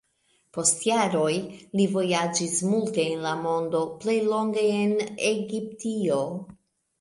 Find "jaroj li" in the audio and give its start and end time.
0.85-1.85